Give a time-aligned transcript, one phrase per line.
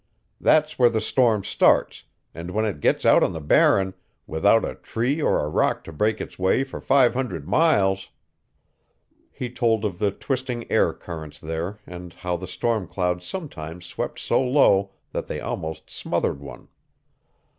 [0.39, 3.93] That's where the storm starts, and when it gets out on the Barren,
[4.25, 8.09] without a tree or a rock to break its way for five hundred miles"
[9.31, 14.17] He told of the twisting air currents there and how the storm clouds sometimes swept
[14.17, 16.69] so low that they almost smothered one.